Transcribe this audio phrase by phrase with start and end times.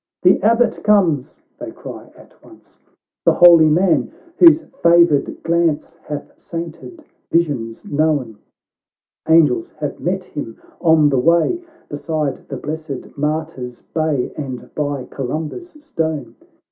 [0.23, 2.79] "The Abbot comes!" they cry at once,"
[3.27, 8.39] The holy man, whose favoured glance Hath sainted visions known;
[9.29, 15.77] Angels have met him on the way, Beside the blessed martyrs' bay, And by Columba's
[15.85, 16.35] stone.